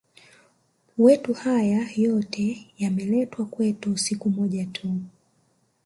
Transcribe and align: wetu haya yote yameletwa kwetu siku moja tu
wetu 0.97 1.33
haya 1.33 1.89
yote 1.95 2.67
yameletwa 2.77 3.45
kwetu 3.45 3.97
siku 3.97 4.29
moja 4.29 4.65
tu 4.65 4.95